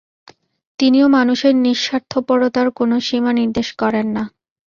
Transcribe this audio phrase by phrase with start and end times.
[0.79, 4.23] তিনিও মানুষের নিঃস্বার্থপরতার কোন সীমা নির্দেশ করেন না।